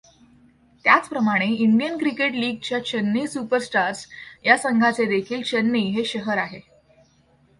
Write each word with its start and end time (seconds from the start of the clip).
त्याचप्रमाणे, 0.85 1.45
Indian 1.45 1.97
cricket 1.97 2.31
league 2.31 2.55
च्या 2.63 2.79
Chennai 2.85 3.27
superstars 3.27 4.05
या 4.45 4.57
संघाचेदेखिल 4.57 5.41
चेन्नई 5.41 5.83
हे 5.91 6.05
शहर 6.05 6.37
आहे. 6.37 6.59